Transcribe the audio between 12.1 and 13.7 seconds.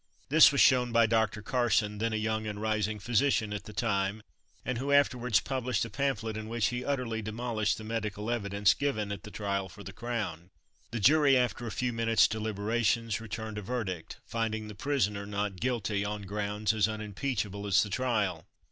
deliberation, returned a